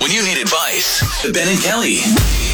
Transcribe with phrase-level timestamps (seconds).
[0.00, 1.96] When you need advice, Ben and Kelly.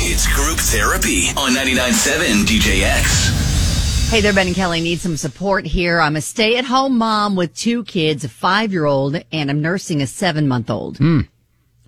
[0.07, 4.09] It's group therapy on 99.7 DJX.
[4.09, 4.81] Hey there, Ben and Kelly.
[4.81, 6.01] Need some support here.
[6.01, 9.61] I'm a stay at home mom with two kids, a five year old, and I'm
[9.61, 10.97] nursing a seven month old.
[10.97, 11.21] Hmm.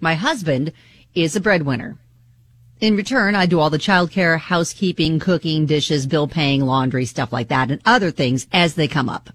[0.01, 0.73] My husband
[1.15, 1.97] is a breadwinner.
[2.83, 7.49] In return, I do all the childcare, housekeeping, cooking, dishes, bill paying, laundry, stuff like
[7.49, 9.31] that, and other things as they come up.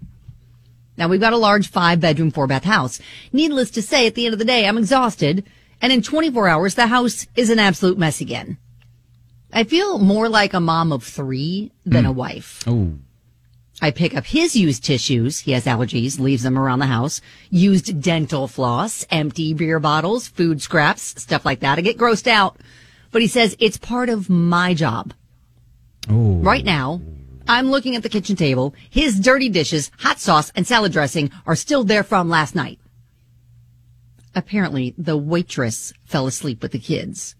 [0.96, 3.00] Now we've got a large five bedroom, four bath house.
[3.32, 5.44] Needless to say, at the end of the day, I'm exhausted.
[5.82, 8.56] And in 24 hours, the house is an absolute mess again.
[9.52, 12.18] I feel more like a mom of three than a hmm.
[12.18, 12.62] wife.
[12.66, 12.92] Oh,
[13.82, 15.40] I pick up his used tissues.
[15.40, 17.20] He has allergies, leaves them around the house.
[17.50, 21.78] Used dental floss, empty beer bottles, food scraps, stuff like that.
[21.78, 22.58] I get grossed out.
[23.10, 25.12] But he says it's part of my job.
[26.08, 26.36] oh.
[26.36, 27.02] Right now,
[27.48, 28.72] I'm looking at the kitchen table.
[28.88, 32.78] His dirty dishes, hot sauce, and salad dressing are still there from last night.
[34.34, 37.34] Apparently, the waitress fell asleep with the kids.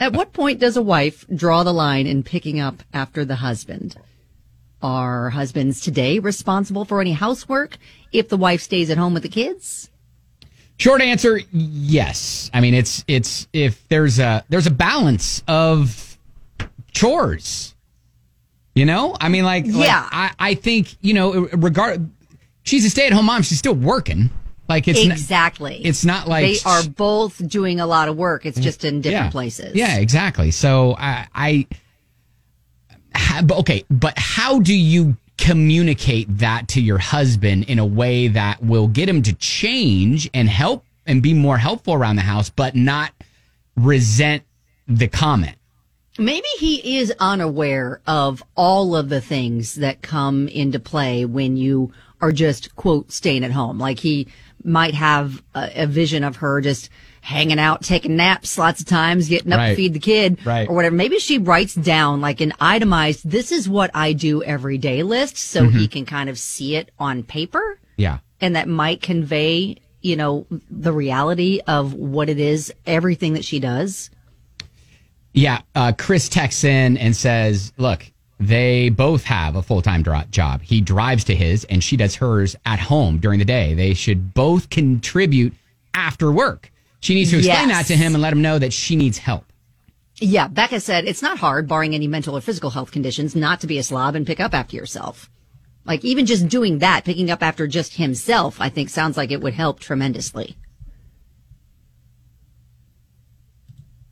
[0.00, 3.96] At what point does a wife draw the line in picking up after the husband?
[4.80, 7.76] Are husbands today responsible for any housework
[8.12, 9.90] if the wife stays at home with the kids?
[10.78, 12.48] Short answer, yes.
[12.54, 16.16] I mean, it's it's if there's a there's a balance of
[16.92, 17.74] chores.
[18.76, 20.08] You know, I mean, like, like, Yeah.
[20.12, 22.08] I I think you know, regard.
[22.62, 23.42] She's a stay at home mom.
[23.42, 24.30] She's still working.
[24.68, 25.80] Like it's exactly.
[25.82, 28.44] it's not like they are both doing a lot of work.
[28.44, 29.30] It's just in different yeah.
[29.30, 29.74] places.
[29.74, 30.50] Yeah, exactly.
[30.50, 31.66] So I, I
[33.52, 38.88] okay, but how do you communicate that to your husband in a way that will
[38.88, 43.12] get him to change and help and be more helpful around the house, but not
[43.76, 44.42] resent
[44.86, 45.57] the comment?
[46.18, 51.92] Maybe he is unaware of all of the things that come into play when you
[52.20, 53.78] are just, quote, staying at home.
[53.78, 54.26] Like he
[54.64, 59.28] might have a, a vision of her just hanging out, taking naps lots of times,
[59.28, 59.70] getting up Right.
[59.70, 60.68] to feed the kid Right.
[60.68, 60.96] or whatever.
[60.96, 65.36] Maybe she writes down like an itemized, this is what I do every day list
[65.36, 65.78] so Mm-hmm.
[65.78, 68.18] he can kind of see it on paper Yeah.
[68.40, 73.60] and that might convey, you know, the reality of what it is, everything that she
[73.60, 74.10] does.
[75.34, 78.06] Yeah, uh, Chris texts in and says, "Look,
[78.40, 80.62] they both have a full time job.
[80.62, 83.74] He drives to his, and she does hers at home during the day.
[83.74, 85.52] They should both contribute
[85.94, 86.70] after work.
[87.00, 87.78] She needs to explain Yes.
[87.88, 89.44] that to him and let him know that she needs help.
[90.16, 93.68] Yeah, Becca said it's not hard, barring any mental or physical health conditions, not to
[93.68, 95.30] be a slob and pick up after yourself.
[95.84, 99.40] Like even just doing that, picking up after just himself, I think sounds like it
[99.40, 100.56] would help tremendously.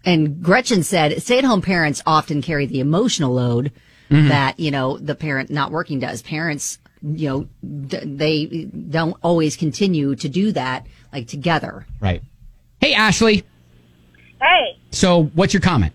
[0.07, 3.73] And Gretchen said, stay at home parents often carry the emotional load
[4.09, 4.29] mm-hmm.
[4.29, 6.23] that, you know, the parent not working does.
[6.23, 7.49] Parents, you know,
[7.87, 11.87] d- they don't always continue to do that like together.
[12.01, 12.23] Right?
[12.81, 13.45] Hey, Ashley.
[14.41, 15.93] Hey, So, what's your comment?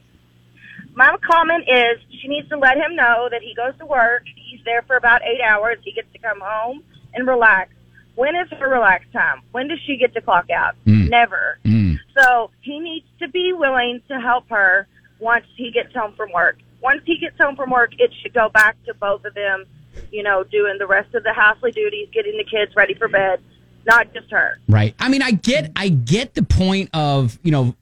[0.93, 4.23] my comment is she needs to let him know that he goes to work.
[4.35, 5.77] He's there for about eight hours.
[5.83, 6.83] He gets to come home
[7.13, 7.71] and relax.
[8.15, 9.41] When is her relax time?
[9.51, 10.75] When does she get to clock out?
[10.85, 11.09] Mm.
[11.09, 11.57] Never.
[11.65, 11.97] Mm.
[12.17, 14.87] So he needs to be willing to help her
[15.19, 16.57] once he gets home from work.
[16.81, 19.65] Once he gets home from work, it should go back to both of them,
[20.11, 23.39] you know, doing the rest of the housely duties, getting the kids ready for bed,
[23.85, 24.57] not just her.
[24.67, 24.95] Right.
[24.99, 27.75] I mean, I get, I get the point of you know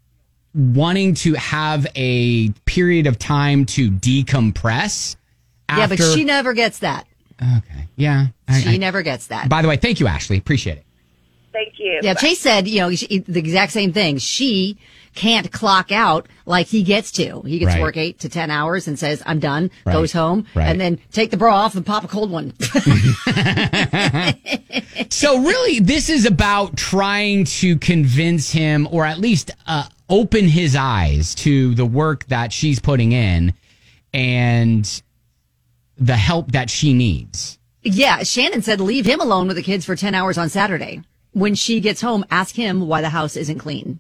[0.54, 5.16] wanting to have a period of time to decompress.
[5.70, 7.06] Yeah, but she never gets that.
[7.42, 7.88] Okay.
[7.96, 8.28] Yeah.
[8.48, 9.50] I- She I- never gets that.
[9.50, 10.38] By the way, thank you, Ashley.
[10.38, 10.86] Appreciate it.
[11.52, 12.00] Thank you.
[12.04, 14.18] Yeah, Chase said, you know, she, the exact same thing.
[14.20, 14.78] She
[15.16, 17.42] can't clock out like he gets to.
[17.42, 17.78] He gets Right.
[17.78, 19.94] to work eight to 10 hours and says, I'm done, Right.
[19.94, 20.68] goes home, Right.
[20.68, 22.54] and then take the bra off and pop a cold one.
[25.10, 30.76] So really, this is about trying to convince him, or at least uh, open his
[30.76, 33.54] eyes to the work that she's putting in
[34.14, 35.02] and
[36.00, 37.58] the help that she needs.
[37.84, 41.02] yeah, Shannon said, leave him alone with the kids for 10 hours on Saturday.
[41.32, 44.00] When she gets home, ask him why the house isn't clean.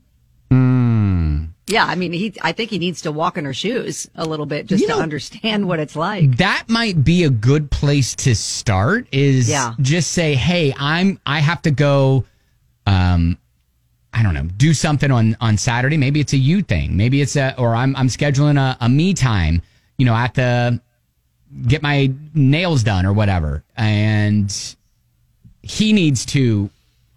[1.71, 4.47] Yeah, I mean, he, I think he needs to walk in her shoes a little
[4.47, 6.37] bit just You to know- understand what it's like.
[6.37, 9.07] That might be a good place to start.
[9.11, 9.75] Is Yeah.
[9.79, 11.19] just say, "Hey, I'm.
[11.27, 12.25] I have to go.
[12.87, 13.37] Um,
[14.11, 14.45] I don't know.
[14.57, 15.95] Do something on on Saturday.
[15.97, 16.97] Maybe it's a you thing.
[16.97, 19.61] Maybe it's a, or I'm I'm scheduling a, a me time.
[19.99, 20.81] You know, at the
[21.67, 23.63] get my nails done or whatever.
[23.75, 24.53] And
[25.61, 26.69] he needs to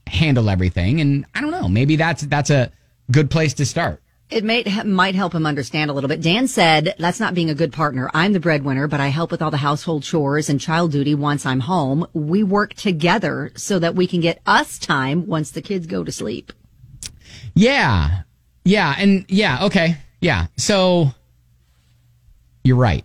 [0.07, 1.01] handle everything.
[1.01, 1.69] And I don't know.
[1.69, 2.71] Maybe that's that's a
[3.11, 4.01] good place to start.
[4.31, 6.23] It may, might help him understand a little bit.
[6.23, 8.11] Dan said, that's not being a good partner.
[8.15, 11.45] I'm the breadwinner, but I help with all the household chores and child duty once
[11.45, 12.07] I'm home.
[12.15, 16.11] We work together so that we can get us time once the kids go to
[16.11, 16.51] sleep.
[17.53, 18.23] Yeah.
[18.65, 18.95] Yeah.
[18.97, 19.67] And yeah.
[19.67, 19.99] Okay.
[20.23, 20.47] Yeah.
[20.57, 21.11] So
[22.65, 23.05] you're right.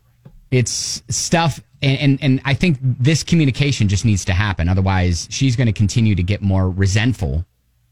[0.51, 1.59] It's stuff.
[1.81, 4.69] And, and, and I think this communication just needs to happen.
[4.69, 7.45] Otherwise, she's going to continue to get more resentful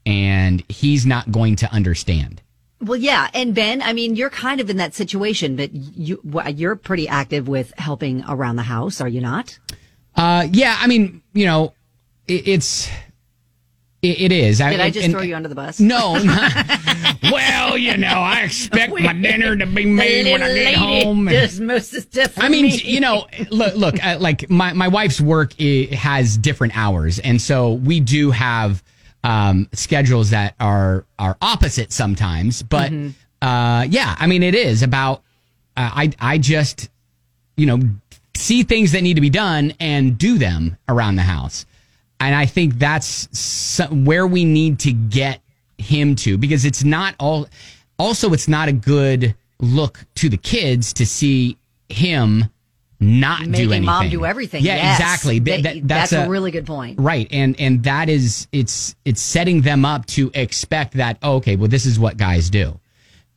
[0.04, 2.42] and he's not going to understand.
[2.80, 6.20] Well, yeah, and Ben, I mean, you're kind of in that situation, but you
[6.54, 9.58] you're pretty active with helping around the house, are you not?
[10.14, 11.74] Uh, yeah, I mean, you know,
[12.28, 12.90] it, it's
[14.02, 14.58] it, it is.
[14.58, 15.80] Did I, I just and, throw you under the bus?
[15.80, 16.12] No.
[17.32, 21.26] well, you know, I expect my dinner to be made when I get home.
[21.26, 22.34] Does most of stuff.
[22.36, 22.80] I mean, me.
[22.82, 27.72] you know, look, look, uh, like my my wife's work has different hours, and so
[27.72, 28.82] we do have
[29.24, 32.62] um, schedules that are are opposite sometimes.
[32.62, 33.46] But mm-hmm.
[33.46, 35.22] uh, yeah, I mean, it is about.
[35.76, 36.88] Uh, I I just
[37.56, 37.80] you know
[38.34, 41.66] see things that need to be done and do them around the house,
[42.20, 45.40] and I think that's where we need to get
[45.78, 47.46] him to because it's not all.
[47.98, 51.56] Also, it's not a good look to the kids to see
[51.88, 52.46] him
[52.98, 53.84] not Making do anything.
[53.84, 54.64] mom do everything.
[54.64, 54.98] Yeah, yes.
[54.98, 55.38] exactly.
[55.40, 56.98] That, that, that's, that's a, a, really good point.
[56.98, 61.18] Right, and and that is it's it's setting them up to expect that.
[61.22, 62.78] Oh, okay, well, this is what guys do.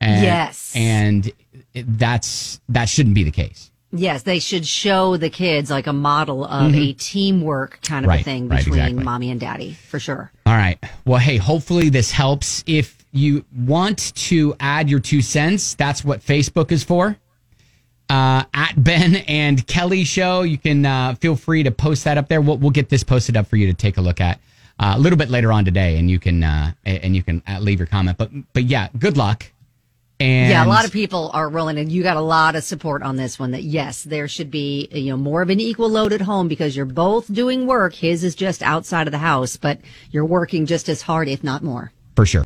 [0.02, 1.30] And, yes, and
[1.74, 3.70] that's that shouldn't be the case.
[3.92, 6.80] Yes, they should show the kids like a model of mm-hmm.
[6.80, 9.04] a teamwork kind of right, a thing right, between exactly.
[9.04, 10.32] mommy and daddy, for sure.
[10.46, 10.78] All right.
[11.06, 12.64] Well, hey, hopefully this helps.
[12.68, 17.18] If you want to add your two cents, that's what Facebook is for
[18.10, 20.42] uh, at Ben and Kelly Show.
[20.42, 22.42] You can uh, feel free to post that up there.
[22.42, 24.40] We'll, we'll get this posted up for you to take a look at
[24.80, 27.60] uh, a little bit later on today, and you can uh, and you can uh,
[27.60, 28.18] leave your comment.
[28.18, 29.46] But but yeah, good luck.
[30.20, 33.04] And yeah, a lot of people are rolling, and you got a lot of support
[33.04, 33.52] on this one.
[33.52, 36.76] That yes, there should be you know more of an equal load at home because
[36.76, 37.94] you're both doing work.
[37.94, 39.80] His is just outside of the house, but
[40.12, 41.94] you're working just as hard, if not more.
[42.16, 42.44] For sure.